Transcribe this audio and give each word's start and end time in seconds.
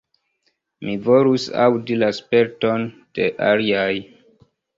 Mi 0.87 0.95
volus 1.07 1.45
aŭdi 1.65 1.99
la 2.05 2.09
sperton 2.21 2.89
de 3.21 3.29
aliaj. 3.53 3.87